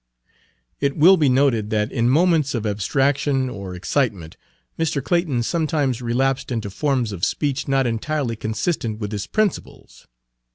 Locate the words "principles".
9.27-10.07